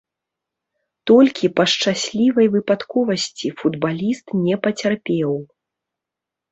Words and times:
Толькі 1.11 1.51
па 1.59 1.63
шчаслівай 1.75 2.47
выпадковасці 2.57 3.47
футбаліст 3.61 4.27
не 4.49 4.55
пацярпеў. 4.67 5.31